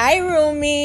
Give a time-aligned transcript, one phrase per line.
[0.00, 0.76] Hi, roomies.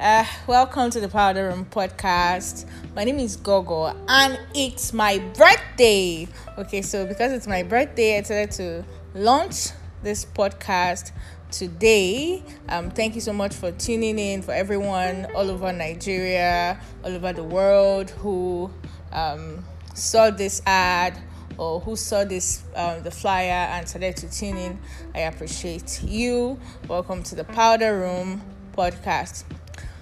[0.00, 2.64] Uh, welcome to the Powder Room podcast.
[2.96, 6.26] My name is Gogo, and it's my birthday.
[6.56, 9.66] Okay, so because it's my birthday, I decided to launch
[10.02, 11.12] this podcast
[11.50, 12.42] today.
[12.70, 14.40] Um, thank you so much for tuning in.
[14.40, 18.70] For everyone all over Nigeria, all over the world who
[19.12, 19.62] um,
[19.92, 21.18] saw this ad
[21.60, 24.78] or who saw this um, the flyer and decided to tune in
[25.14, 26.58] i appreciate you.
[26.88, 28.40] Welcome to the powder room
[28.76, 29.44] podcast.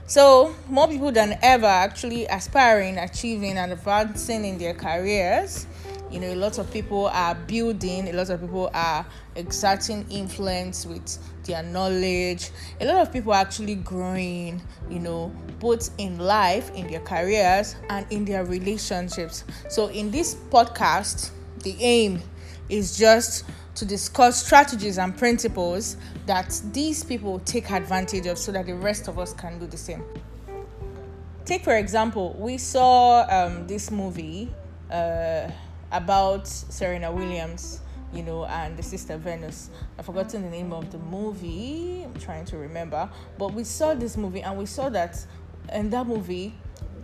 [0.06, 5.66] So more people than ever actually aspiring achieving and advancing in their careers.
[6.10, 9.04] You know a lot of people are building a lot of people are
[9.34, 12.50] exerting influence with their knowledge.
[12.80, 17.74] A lot of people are actually growing you know both in life in their careers
[17.90, 19.42] and in their relationships.
[19.68, 22.22] So in this podcast the aim
[22.68, 23.44] is just
[23.74, 25.96] to discuss strategies and principles
[26.26, 29.76] that these people take advantage of so that the rest of us can do the
[29.76, 30.02] same.
[31.44, 34.52] Take, for example, we saw um, this movie
[34.90, 35.48] uh,
[35.92, 37.80] about Serena Williams,
[38.12, 39.70] you know, and the sister Venus.
[39.98, 44.16] I've forgotten the name of the movie, I'm trying to remember, but we saw this
[44.16, 45.24] movie and we saw that
[45.72, 46.54] in that movie,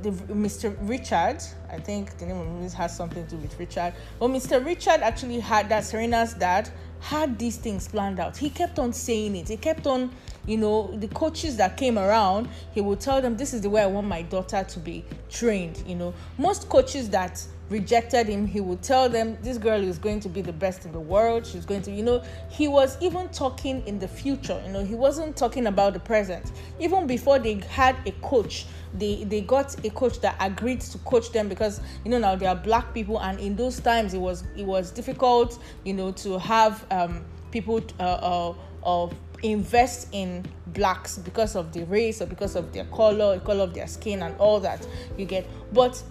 [0.04, 0.76] the, Mr.
[0.82, 1.38] Richard,
[1.70, 3.94] I think the name of has something to do with Richard.
[4.20, 4.64] But Mr.
[4.64, 8.36] Richard actually had that Serena's dad had these things planned out.
[8.36, 9.48] He kept on saying it.
[9.48, 10.10] He kept on,
[10.46, 13.82] you know, the coaches that came around, he would tell them, This is the way
[13.82, 15.82] I want my daughter to be trained.
[15.86, 20.20] You know, most coaches that rejected him, he would tell them, This girl is going
[20.20, 21.46] to be the best in the world.
[21.46, 24.60] She's going to, you know, he was even talking in the future.
[24.66, 26.52] You know, he wasn't talking about the present.
[26.78, 31.32] Even before they had a coach they they got a coach that agreed to coach
[31.32, 34.44] them because you know now they are black people and in those times it was
[34.56, 39.10] it was difficult you know to have um, people uh, uh,
[39.42, 43.86] invest in blacks because of the race or because of their color color of their
[43.86, 44.86] skin and all that
[45.18, 46.02] you get but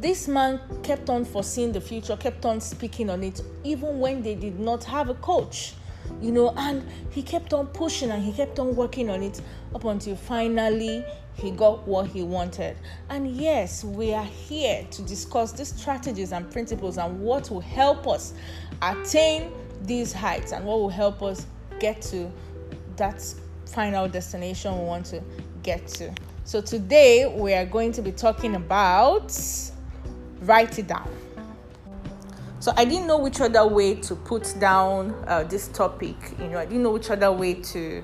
[0.00, 4.34] this man kept on foreseeing the future kept on speaking on it even when they
[4.34, 5.74] did not have a coach
[6.20, 9.40] you know and he kept on pushing and he kept on working on it
[9.74, 11.04] up until finally
[11.38, 12.76] he got what he wanted.
[13.08, 18.08] And yes, we are here to discuss these strategies and principles and what will help
[18.08, 18.34] us
[18.82, 21.46] attain these heights and what will help us
[21.78, 22.30] get to
[22.96, 23.22] that
[23.66, 25.22] final destination we want to
[25.62, 26.12] get to.
[26.44, 29.30] So today we are going to be talking about
[30.42, 31.08] write it down.
[32.60, 36.16] So I didn't know which other way to put down uh, this topic.
[36.38, 38.02] You know, I didn't know which other way to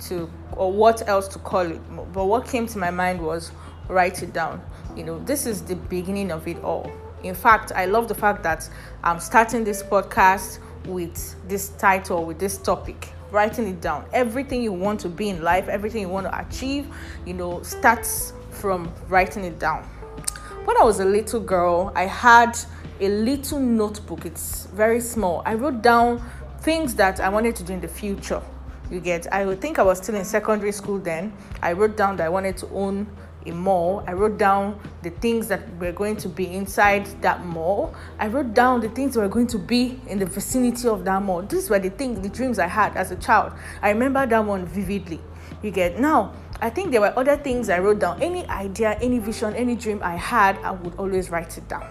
[0.00, 1.80] to or what else to call it
[2.12, 3.52] but what came to my mind was
[3.88, 4.60] write it down
[4.96, 6.90] you know this is the beginning of it all
[7.22, 8.68] in fact i love the fact that
[9.02, 14.72] i'm starting this podcast with this title with this topic writing it down everything you
[14.72, 16.86] want to be in life everything you want to achieve
[17.24, 19.88] you know starts from writing it down
[20.64, 22.58] when i was a little girl i had
[23.00, 26.22] a little notebook it's very small i wrote down
[26.60, 28.42] things that i wanted to do in the future
[28.90, 31.32] you get, I would think I was still in secondary school then.
[31.62, 33.06] I wrote down that I wanted to own
[33.46, 34.04] a mall.
[34.06, 37.94] I wrote down the things that were going to be inside that mall.
[38.18, 41.22] I wrote down the things that were going to be in the vicinity of that
[41.22, 41.42] mall.
[41.42, 43.52] These were the things, the dreams I had as a child.
[43.80, 45.20] I remember that one vividly.
[45.62, 46.34] You get now.
[46.64, 48.22] I think there were other things I wrote down.
[48.22, 51.86] Any idea, any vision, any dream I had, I would always write it down.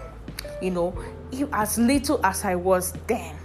[0.60, 1.04] You know,
[1.52, 3.36] as little as I was then.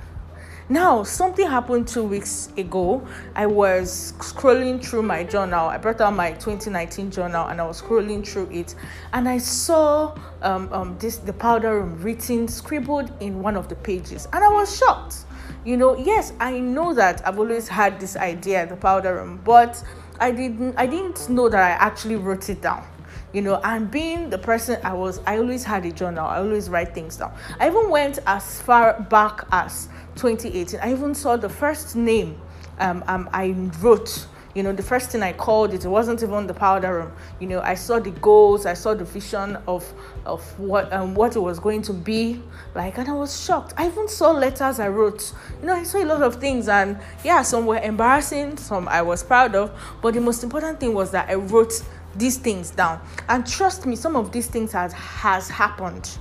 [0.69, 3.07] Now, something happened two weeks ago.
[3.35, 5.67] I was scrolling through my journal.
[5.67, 8.73] I brought out my 2019 journal and I was scrolling through it,
[9.13, 13.75] and I saw um, um, this the powder room written, scribbled in one of the
[13.75, 15.25] pages, and I was shocked.
[15.63, 19.83] You know, yes, I know that I've always had this idea, the powder room, but
[20.19, 22.85] I didn't I didn't know that I actually wrote it down
[23.31, 26.67] you know and being the person i was i always had a journal i always
[26.67, 29.87] write things down i even went as far back as
[30.19, 30.79] 2018.
[30.81, 32.39] I even saw the first name
[32.79, 34.27] um, um, I wrote.
[34.55, 37.11] You know, the first thing I called it, it wasn't even the powder room.
[37.39, 39.91] You know, I saw the goals, I saw the vision of
[40.25, 42.41] of what um, what it was going to be
[42.73, 43.73] like, and I was shocked.
[43.77, 45.33] I even saw letters I wrote.
[45.61, 49.01] You know, I saw a lot of things, and yeah, some were embarrassing, some I
[49.01, 49.71] was proud of.
[50.01, 51.73] But the most important thing was that I wrote
[52.15, 52.99] these things down.
[53.27, 56.17] And trust me, some of these things has has happened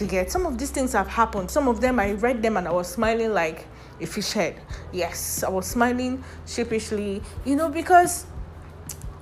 [0.00, 1.50] you get some of these things have happened.
[1.50, 3.66] Some of them I read them and I was smiling like
[4.00, 4.60] a fish head.
[4.92, 8.26] Yes, I was smiling sheepishly, you know, because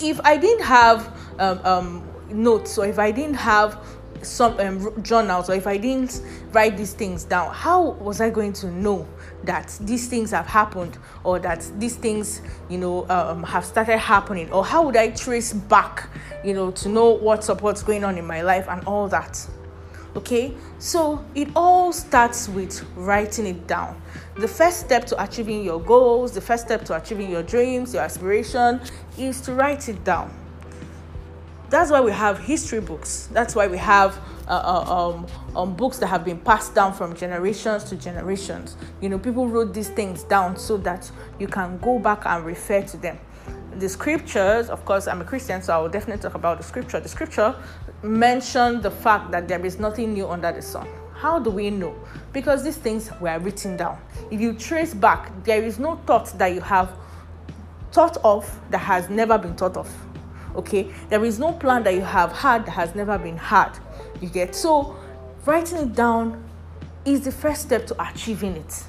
[0.01, 3.85] if I didn't have um, um, notes or if I didn't have
[4.23, 6.23] some um, journals or if I didn't
[6.53, 9.07] write these things down, how was I going to know
[9.45, 14.51] that these things have happened or that these things, you know, um, have started happening?
[14.53, 16.09] Or how would I trace back,
[16.45, 19.47] you know, to know what's what's going on in my life and all that?
[20.17, 24.01] Okay, so it all starts with writing it down.
[24.37, 28.03] The first step to achieving your goals, the first step to achieving your dreams, your
[28.03, 28.81] aspiration
[29.19, 30.35] is to write it down
[31.71, 33.29] that's why we have history books.
[33.33, 37.15] That's why we have uh, uh, um, um, books that have been passed down from
[37.15, 38.77] generations to generations.
[39.01, 42.83] You know, people wrote these things down so that you can go back and refer
[42.83, 43.19] to them.
[43.77, 47.01] The scriptures, of course, I'm a Christian, so I will definitely talk about the scripture.
[47.01, 47.55] The scripture
[48.03, 50.89] mentioned the fact that there is nothing new under the sun.
[51.15, 51.95] How do we know?
[52.33, 53.99] Because these things were written down.
[54.31, 56.93] If you trace back, there is no thought that you have
[57.91, 59.93] thought of that has never been thought of.
[60.55, 60.93] Okay?
[61.09, 63.79] There is no plan that you have had that has never been had.
[64.21, 64.55] You get?
[64.55, 64.97] So
[65.45, 66.45] writing it down
[67.05, 68.85] is the first step to achieving it.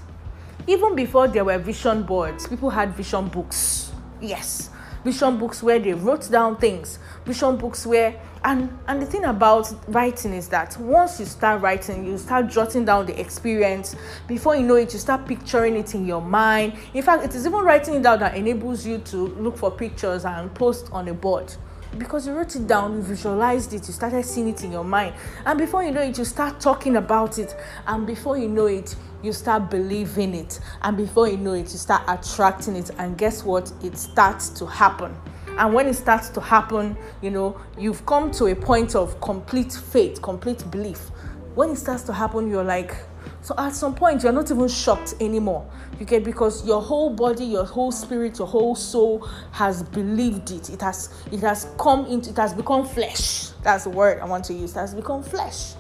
[0.68, 3.92] Even before there were vision boards people had vision books.
[4.22, 4.70] Yes
[5.04, 7.00] vision books where they wrote down things.
[7.26, 12.06] Vision books where and and the thing about writing is that once you start writing
[12.06, 13.96] you start jotting down the experience.
[14.28, 16.74] Before you know it you start picturing it in your mind.
[16.94, 20.26] In fact it is even writing it down that enables you to look for pictures
[20.26, 21.54] and post on a board
[21.98, 25.16] because you wrote it down, you visualized it, you started seeing it in your mind.
[25.46, 27.56] And before you know it, you start talking about it.
[27.88, 30.60] And before you know it, you start believing it.
[30.82, 32.92] And before you know it, you start attracting it.
[32.98, 33.72] And guess what?
[33.84, 35.16] It starts to happen.
[35.58, 39.74] And when it starts to happen, you know, you've come to a point of complete
[39.74, 41.10] faith, complete belief.
[41.56, 42.96] When it starts to happen, you're like,
[43.42, 45.70] so at some point, you're not even shocked anymore.
[46.00, 50.70] You get because your whole body, your whole spirit, your whole soul has believed it.
[50.70, 53.50] It has it has come into it has become flesh.
[53.64, 54.72] That's the word I want to use.
[54.76, 55.74] It has become flesh.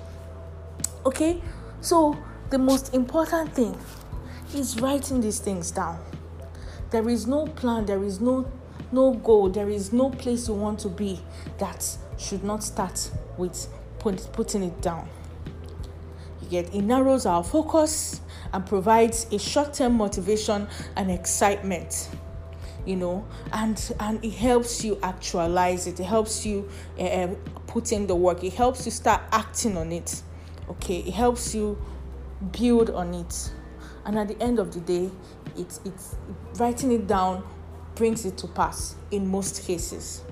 [1.05, 1.41] Okay?
[1.81, 2.17] So
[2.49, 3.77] the most important thing
[4.53, 5.99] is writing these things down.
[6.91, 8.51] There is no plan, there is no
[8.91, 11.19] no goal, there is no place you want to be
[11.59, 13.67] that should not start with
[13.99, 15.07] put, putting it down.
[16.49, 18.21] Yet it narrows our focus
[18.53, 22.09] and provides a short-term motivation and excitement
[22.85, 25.99] you know and and it helps you actualize it.
[25.99, 26.67] It helps you
[26.99, 27.27] uh,
[27.67, 28.43] put in the work.
[28.43, 30.23] It helps you start acting on it
[30.69, 30.99] okay?
[30.99, 31.77] It helps you
[32.51, 33.51] build on it.
[34.05, 35.09] And at the end of the day
[35.57, 36.15] it's it's
[36.55, 37.43] writing it down
[37.95, 40.23] brings it to pass in most cases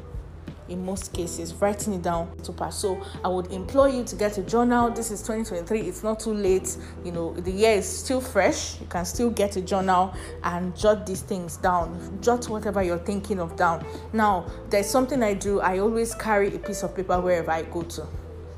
[0.69, 4.37] in most cases writing it down to pass so i would implore you to get
[4.37, 4.89] a journal.
[4.89, 6.77] This is 2023 it's not too late.
[7.03, 8.79] You know the year is still fresh.
[8.79, 12.19] You can still get a journal and jot these things down.
[12.21, 13.85] Jot whatever you're thinking of down.
[14.13, 15.59] Now there's something i do.
[15.59, 18.07] I always carry a piece of paper wherever i go to.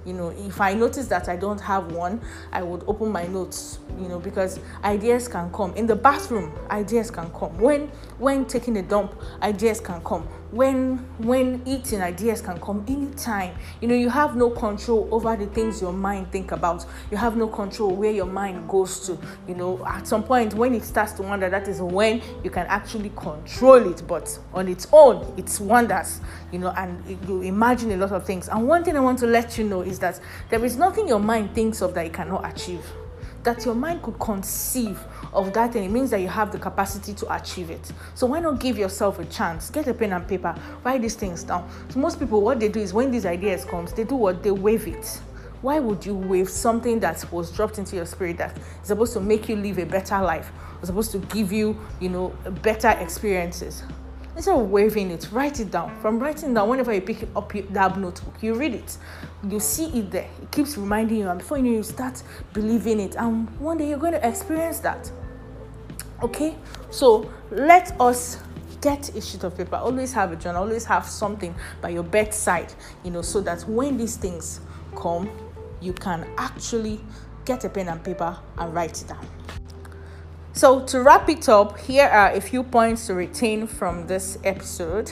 [0.05, 2.21] You know if i notice that i don't have one
[2.53, 5.73] i would open my notes you know because ideas can come.
[5.75, 7.57] In the bathroom ideas can come.
[7.57, 13.55] When when taking a dump ideas can come when when eating ideas can come anytime.
[13.81, 16.85] You know you have no control over the things your mind think about.
[17.11, 19.17] You have no control where your mind goes to.
[19.47, 22.65] You know at some point when it starts to wander that is when you can
[22.67, 24.03] actually control it.
[24.07, 28.47] But on its own it wanders you know and you imagine a lot of things.
[28.49, 30.19] And one thing i want to let you know is that
[30.49, 32.83] there is nothing your mind thinks of that it cannot achieve
[33.43, 34.99] that your mind could conceive
[35.33, 37.91] of that thing, it means that you have the capacity to achieve it.
[38.15, 39.69] So why not give yourself a chance?
[39.69, 41.69] Get a pen and paper, write these things down.
[41.89, 44.51] So most people, what they do is when these ideas comes, they do what they
[44.51, 45.21] wave it.
[45.61, 49.19] Why would you wave something that was dropped into your spirit that is supposed to
[49.19, 52.29] make you live a better life, was supposed to give you, you know,
[52.61, 53.83] better experiences?
[54.39, 55.93] Instead of waving it write it down.
[55.99, 58.97] From writing down whenever you pick up that notebook you read it.
[59.43, 60.29] You see it there.
[60.41, 63.89] It keeps reminding you and before you know you start believing it and one day
[63.89, 65.11] you're going to experience that.
[66.23, 66.55] Okay?
[66.89, 68.41] So let us
[68.79, 69.75] get a sheet of paper.
[69.75, 70.63] Always have a journal.
[70.63, 74.61] Always have something by your bedside you know so that when these things
[74.95, 75.29] come
[75.81, 77.01] you can actually
[77.43, 79.38] get a pen and paper and write it down
[80.59, 85.09] so, to wrap it up, here are a few points to retain from this episode.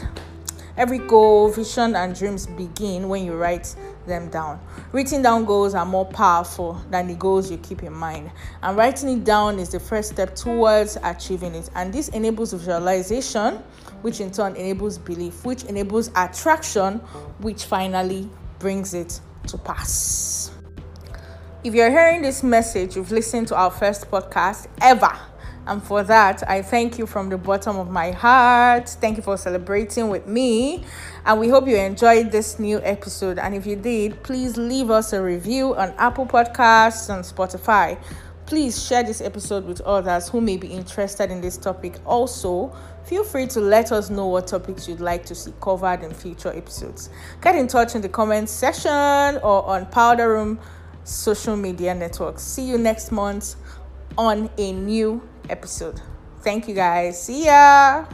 [0.76, 3.74] Every goal, vision, and dreams begin when you write
[4.06, 4.60] them down.
[4.92, 8.30] Writing down goals are more powerful than the goals you keep in mind.
[8.62, 11.70] And writing it down is the first step towards achieving it.
[11.76, 13.64] And this enables visualization,
[14.02, 16.96] which in turn enables belief, which enables attraction,
[17.40, 20.52] which finally brings it to pass.
[21.68, 25.12] If you're hearing this message, you've listened to our first podcast ever
[25.66, 28.88] And for that, I thank you from the bottom of my heart.
[28.88, 30.86] Thank you for celebrating with me.
[31.26, 33.38] And we hope you enjoyed this new episode.
[33.38, 38.02] And if you did, please leave us a review on Apple Podcasts and Spotify.
[38.46, 41.98] Please share this episode with others who may be interested in this topic.
[42.06, 46.14] Also, feel free to let us know what topics you'd like to see covered in
[46.14, 47.10] future episodes.
[47.42, 50.62] Get in touch in the comments section or on Powder Room
[51.08, 52.44] social media networks.
[52.44, 53.56] See you next month
[54.18, 56.02] on a new episode.
[56.42, 57.24] Thank you guys.
[57.24, 58.06] See ya.